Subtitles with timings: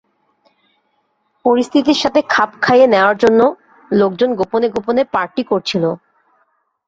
[1.45, 3.41] পরিস্থিতির সাথে খাপ খাইয়ে নেয়ার জন্য,
[3.91, 5.83] লোকজন গোপনে গোপনে পার্টি করছিল।